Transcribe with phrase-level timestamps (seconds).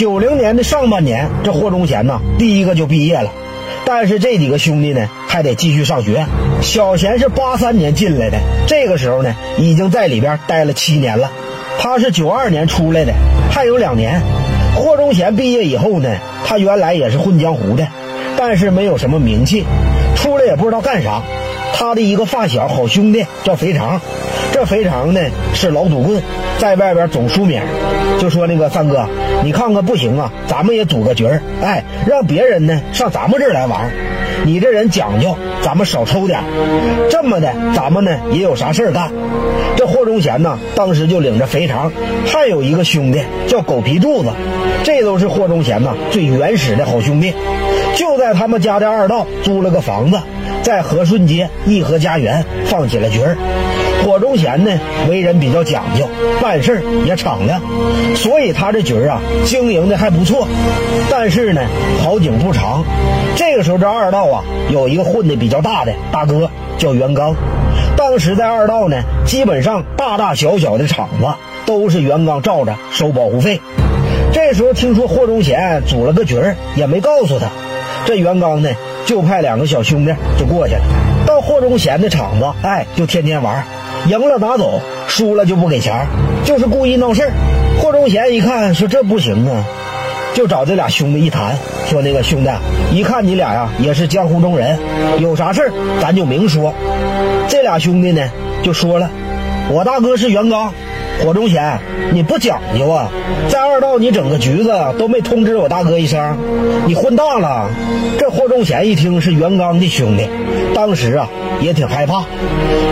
[0.00, 3.30] 九零年的上半年，这霍忠贤呐，第一个就毕业了。
[3.84, 6.24] 但是这几个兄弟呢，还得继续上学。
[6.62, 11.30] 小贤是八三年进来的，这个时候呢，已经在里边待了七年了。
[11.78, 13.12] 他是九二年出来的，
[13.50, 14.22] 还有两年。
[14.74, 17.86] 霍忠贤毕业以后呢，他原来也是混江湖的，
[18.38, 19.66] 但是没有什么名气，
[20.16, 21.20] 出来也不知道干啥。
[21.72, 24.00] 他的一个发小好兄弟叫肥肠，
[24.52, 25.20] 这肥肠呢
[25.54, 26.22] 是老赌棍，
[26.58, 27.62] 在外边总输名，
[28.18, 29.06] 就说那个三哥，
[29.42, 33.90] 你看看不行啊，咱们也组个局儿，哎，让别人呢上咱们这儿来玩。
[34.44, 36.42] 你这人讲究，咱们少抽点，
[37.10, 39.10] 这么的，咱们呢也有啥事儿干。
[39.76, 41.90] 这霍忠贤呢，当时就领着肥肠，
[42.26, 44.30] 还有一个兄弟叫狗皮柱子，
[44.82, 47.34] 这都是霍忠贤呐最原始的好兄弟。
[47.94, 50.18] 就在他们家的二道租了个房子，
[50.62, 53.36] 在和顺街义和家园放起了局儿。
[54.04, 54.70] 霍忠贤呢，
[55.08, 56.08] 为人比较讲究，
[56.40, 57.60] 办事也敞亮，
[58.16, 60.48] 所以他这局啊经营的还不错。
[61.10, 61.60] 但是呢，
[62.02, 62.84] 好景不长。
[63.36, 67.34] 这个时候，这二道啊有一个混的比较大的大哥叫袁刚。
[67.96, 71.26] 当时在二道呢，基本上大大小小的厂子
[71.66, 73.60] 都是袁刚罩着收保护费。
[74.32, 77.46] 这时候听说霍忠贤组了个局儿，也没告诉他。
[78.06, 78.70] 这袁刚呢，
[79.04, 80.80] 就派两个小兄弟就过去了，
[81.40, 83.64] 霍忠贤的场子，哎，就天天玩，
[84.06, 86.06] 赢了拿走，输了就不给钱，
[86.44, 87.32] 就是故意闹事儿。
[87.80, 89.64] 霍忠贤一看说这不行啊，
[90.34, 91.56] 就找这俩兄弟一谈，
[91.88, 92.50] 说那个兄弟，
[92.92, 94.78] 一看你俩呀也是江湖中人，
[95.18, 96.74] 有啥事儿咱就明说。
[97.48, 98.22] 这俩兄弟呢
[98.62, 99.10] 就说了，
[99.70, 100.72] 我大哥是袁刚。
[101.22, 101.78] 霍忠贤，
[102.12, 103.10] 你不讲究啊！
[103.48, 106.36] 在二道你整个局子都没通知我大哥一声，
[106.86, 107.68] 你混大了。
[108.18, 110.28] 这霍忠贤一听是袁刚的兄弟，
[110.74, 111.28] 当时啊
[111.60, 112.24] 也挺害怕，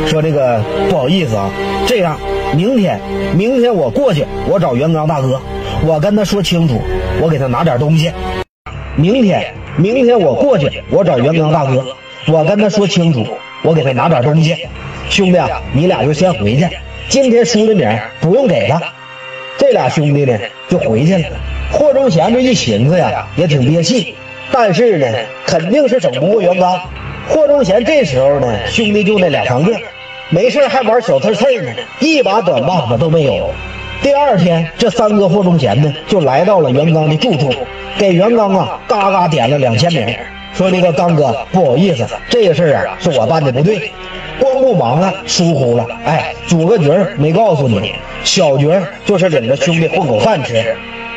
[0.06, 1.50] 说这个不好意思啊，
[1.86, 2.18] 这样
[2.54, 3.00] 明天
[3.34, 5.40] 明天我过去，我找袁刚大哥，
[5.86, 6.80] 我跟他说清楚，
[7.22, 8.12] 我给他拿点东西。
[8.96, 11.82] 明天明天我过去，我找袁刚大哥，
[12.26, 13.26] 我跟他说清楚，
[13.62, 14.54] 我给他拿点东西。
[15.08, 15.38] 兄弟，
[15.72, 16.68] 你俩就先回去。
[17.08, 17.88] 今天输的名
[18.20, 18.80] 不用给他，
[19.56, 20.38] 这俩兄弟呢
[20.68, 21.30] 就回去了。
[21.72, 24.14] 霍忠贤这一寻思呀，也挺憋气，
[24.52, 25.06] 但是呢，
[25.46, 26.78] 肯定是整不过袁刚。
[27.28, 29.72] 霍忠贤这时候呢，兄弟就那两三个，
[30.28, 33.50] 没事还玩小刺刺呢，一把短棒子都没有。
[34.02, 37.50] 第二天，这三哥霍忠贤呢，就来到了袁刚的住处，
[37.98, 40.14] 给袁刚啊嘎嘎点了两千名，
[40.58, 43.92] 说那个刚哥不好意思，这个事儿啊是我办的不对。
[44.40, 48.68] 光不忙了，疏忽了，哎，组个局没告诉你，小局
[49.04, 50.74] 就是领着兄弟混口饭吃。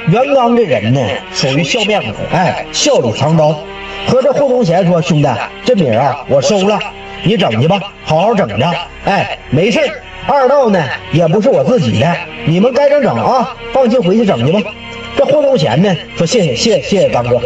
[0.10, 1.02] 袁刚这人呢，
[1.34, 3.60] 属于笑面虎，哎，笑里藏刀。
[4.06, 5.28] 和这霍忠贤说：“兄弟，
[5.66, 6.78] 这米啊，我收了，
[7.24, 8.72] 你整去吧，好好整着。
[9.06, 9.80] 哎，没事
[10.28, 12.16] 二道呢也不是我自己的，
[12.46, 14.72] 你们该整整啊，放心回去整去吧。”
[15.18, 17.42] 这霍忠贤呢说：“谢谢谢谢谢谢刚哥。”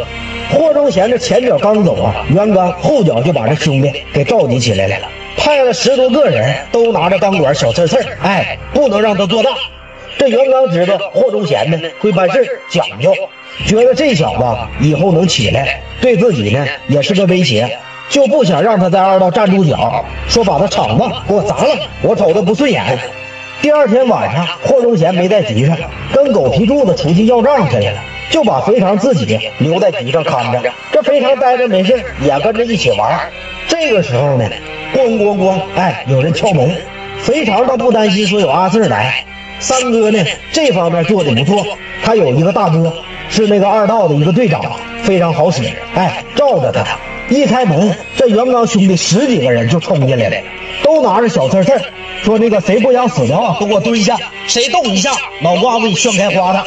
[0.56, 4.96] 霍忠贤这前脚刚走啊，袁刚后脚就把这兄弟给召集起来了。
[5.36, 9.50] 派了十多个人，都拿着钢管小刺刺哎，不能让他做大。
[10.18, 13.14] 这袁刚知道霍忠贤呢会办事讲究，
[13.68, 17.78] 觉得这小子以后能起来，对自己呢也是个威胁，
[18.08, 22.98] 就不想让他在二道站住脚，说把他厂子给我砸了，我瞅他不顺眼。
[23.62, 25.78] 第二天晚上，霍忠贤没在集上，
[26.14, 28.00] 跟狗皮柱子出去要账去了，
[28.30, 30.62] 就把肥肠自己留在局上看着。
[30.92, 33.30] 这肥肠待着没事，也跟着一起玩。
[33.68, 34.50] 这个时候呢。
[34.94, 35.60] 咣咣咣！
[35.76, 36.74] 哎，有人敲门。
[37.18, 39.26] 肥肠倒不担心，说有阿四来。
[39.60, 41.66] 三哥呢，这方面做的不错。
[42.02, 42.94] 他有一个大哥，
[43.28, 44.62] 是那个二道的一个队长，
[45.04, 45.64] 非常好使。
[45.96, 46.86] 哎，罩着他。
[47.30, 50.38] 一开门，这袁刚兄弟十几个人就冲进来了，
[50.82, 51.74] 都拿着小刺刺，
[52.24, 54.16] 说那个谁不想死的话，都给我蹲下，
[54.48, 55.12] 谁动一下，
[55.42, 56.64] 脑瓜子里炫开花的。